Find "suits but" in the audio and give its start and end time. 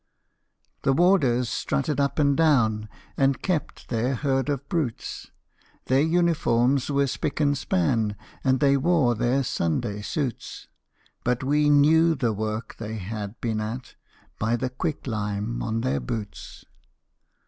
10.01-11.43